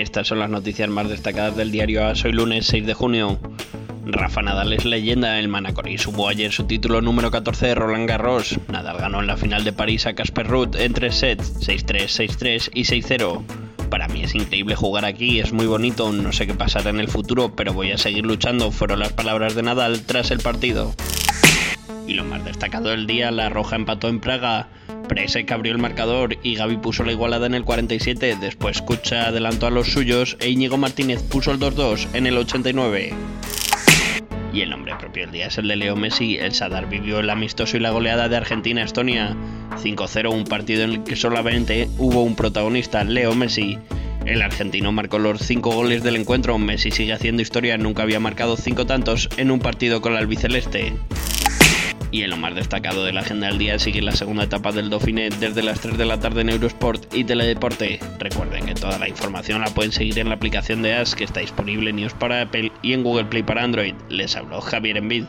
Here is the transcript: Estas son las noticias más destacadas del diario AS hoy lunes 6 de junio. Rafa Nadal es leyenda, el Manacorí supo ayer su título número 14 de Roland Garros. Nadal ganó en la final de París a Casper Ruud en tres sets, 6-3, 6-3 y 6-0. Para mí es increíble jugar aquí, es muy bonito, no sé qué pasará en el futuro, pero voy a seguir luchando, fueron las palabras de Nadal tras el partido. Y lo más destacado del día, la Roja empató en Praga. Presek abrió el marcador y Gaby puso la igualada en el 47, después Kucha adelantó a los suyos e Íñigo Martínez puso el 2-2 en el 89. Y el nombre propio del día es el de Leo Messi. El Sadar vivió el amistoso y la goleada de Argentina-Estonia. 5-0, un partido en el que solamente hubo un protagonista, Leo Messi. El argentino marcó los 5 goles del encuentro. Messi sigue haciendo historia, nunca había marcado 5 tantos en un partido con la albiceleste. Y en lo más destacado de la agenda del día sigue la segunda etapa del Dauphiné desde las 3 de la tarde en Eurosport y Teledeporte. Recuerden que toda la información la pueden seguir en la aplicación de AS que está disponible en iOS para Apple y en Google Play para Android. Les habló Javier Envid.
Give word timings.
Estas 0.00 0.28
son 0.28 0.38
las 0.38 0.48
noticias 0.48 0.88
más 0.88 1.10
destacadas 1.10 1.54
del 1.58 1.70
diario 1.70 2.06
AS 2.06 2.24
hoy 2.24 2.32
lunes 2.32 2.64
6 2.64 2.86
de 2.86 2.94
junio. 2.94 3.38
Rafa 4.06 4.40
Nadal 4.40 4.72
es 4.72 4.86
leyenda, 4.86 5.38
el 5.38 5.48
Manacorí 5.48 5.98
supo 5.98 6.26
ayer 6.26 6.50
su 6.52 6.64
título 6.64 7.02
número 7.02 7.30
14 7.30 7.66
de 7.66 7.74
Roland 7.74 8.08
Garros. 8.08 8.58
Nadal 8.68 8.96
ganó 8.96 9.20
en 9.20 9.26
la 9.26 9.36
final 9.36 9.62
de 9.62 9.74
París 9.74 10.06
a 10.06 10.14
Casper 10.14 10.46
Ruud 10.46 10.74
en 10.76 10.94
tres 10.94 11.16
sets, 11.16 11.54
6-3, 11.60 12.30
6-3 12.38 12.70
y 12.72 12.84
6-0. 12.84 13.42
Para 13.90 14.08
mí 14.08 14.22
es 14.22 14.34
increíble 14.34 14.74
jugar 14.74 15.04
aquí, 15.04 15.38
es 15.38 15.52
muy 15.52 15.66
bonito, 15.66 16.10
no 16.12 16.32
sé 16.32 16.46
qué 16.46 16.54
pasará 16.54 16.88
en 16.88 17.00
el 17.00 17.08
futuro, 17.08 17.54
pero 17.54 17.74
voy 17.74 17.92
a 17.92 17.98
seguir 17.98 18.24
luchando, 18.24 18.70
fueron 18.70 19.00
las 19.00 19.12
palabras 19.12 19.54
de 19.54 19.64
Nadal 19.64 20.00
tras 20.06 20.30
el 20.30 20.40
partido. 20.40 20.94
Y 22.06 22.14
lo 22.14 22.24
más 22.24 22.44
destacado 22.44 22.90
del 22.90 23.06
día, 23.06 23.30
la 23.30 23.48
Roja 23.48 23.76
empató 23.76 24.08
en 24.08 24.20
Praga. 24.20 24.68
Presek 25.08 25.50
abrió 25.52 25.72
el 25.72 25.78
marcador 25.78 26.36
y 26.42 26.54
Gaby 26.54 26.78
puso 26.78 27.04
la 27.04 27.12
igualada 27.12 27.46
en 27.46 27.54
el 27.54 27.64
47, 27.64 28.36
después 28.40 28.82
Kucha 28.82 29.26
adelantó 29.26 29.66
a 29.66 29.70
los 29.70 29.92
suyos 29.92 30.36
e 30.40 30.50
Íñigo 30.50 30.76
Martínez 30.76 31.22
puso 31.22 31.52
el 31.52 31.58
2-2 31.58 32.08
en 32.14 32.26
el 32.26 32.36
89. 32.36 33.12
Y 34.52 34.62
el 34.62 34.70
nombre 34.70 34.94
propio 34.98 35.22
del 35.22 35.32
día 35.32 35.46
es 35.46 35.58
el 35.58 35.68
de 35.68 35.76
Leo 35.76 35.94
Messi. 35.94 36.36
El 36.36 36.52
Sadar 36.52 36.88
vivió 36.88 37.20
el 37.20 37.30
amistoso 37.30 37.76
y 37.76 37.80
la 37.80 37.90
goleada 37.90 38.28
de 38.28 38.36
Argentina-Estonia. 38.36 39.36
5-0, 39.80 40.32
un 40.32 40.44
partido 40.44 40.82
en 40.82 40.90
el 40.90 41.04
que 41.04 41.14
solamente 41.14 41.88
hubo 41.98 42.22
un 42.22 42.34
protagonista, 42.34 43.04
Leo 43.04 43.34
Messi. 43.34 43.78
El 44.26 44.42
argentino 44.42 44.90
marcó 44.90 45.18
los 45.18 45.40
5 45.40 45.70
goles 45.70 46.02
del 46.02 46.16
encuentro. 46.16 46.58
Messi 46.58 46.90
sigue 46.90 47.12
haciendo 47.12 47.42
historia, 47.42 47.78
nunca 47.78 48.02
había 48.02 48.18
marcado 48.18 48.56
5 48.56 48.86
tantos 48.86 49.28
en 49.36 49.52
un 49.52 49.60
partido 49.60 50.00
con 50.00 50.14
la 50.14 50.18
albiceleste. 50.18 50.94
Y 52.12 52.22
en 52.22 52.30
lo 52.30 52.36
más 52.36 52.54
destacado 52.54 53.04
de 53.04 53.12
la 53.12 53.20
agenda 53.20 53.46
del 53.46 53.58
día 53.58 53.78
sigue 53.78 54.02
la 54.02 54.12
segunda 54.12 54.44
etapa 54.44 54.72
del 54.72 54.90
Dauphiné 54.90 55.30
desde 55.30 55.62
las 55.62 55.80
3 55.80 55.96
de 55.96 56.06
la 56.06 56.18
tarde 56.18 56.40
en 56.40 56.50
Eurosport 56.50 57.14
y 57.14 57.24
Teledeporte. 57.24 58.00
Recuerden 58.18 58.66
que 58.66 58.74
toda 58.74 58.98
la 58.98 59.08
información 59.08 59.60
la 59.60 59.72
pueden 59.72 59.92
seguir 59.92 60.18
en 60.18 60.28
la 60.28 60.34
aplicación 60.34 60.82
de 60.82 60.94
AS 60.94 61.14
que 61.14 61.24
está 61.24 61.40
disponible 61.40 61.90
en 61.90 62.00
iOS 62.00 62.14
para 62.14 62.42
Apple 62.42 62.72
y 62.82 62.92
en 62.94 63.04
Google 63.04 63.26
Play 63.26 63.42
para 63.42 63.62
Android. 63.62 63.94
Les 64.08 64.34
habló 64.36 64.60
Javier 64.60 64.96
Envid. 64.96 65.24